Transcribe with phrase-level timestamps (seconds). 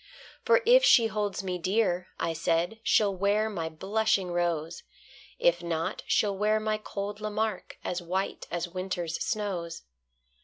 [0.43, 4.81] For if she holds me dear, I said, She'll wear my blushing rose;
[5.37, 9.83] If not, she'll wear my cold Lamarque, As white as winter's snows.